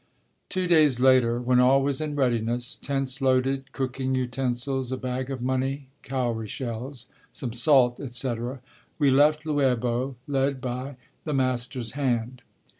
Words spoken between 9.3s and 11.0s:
Luebo, led by